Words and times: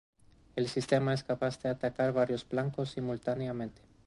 El 0.55 0.67
sistema 0.67 1.13
es 1.13 1.23
capaz 1.23 1.61
de 1.61 1.69
atacar 1.69 2.11
varios 2.11 2.49
blancos 2.49 2.89
simultáneamente. 2.89 3.83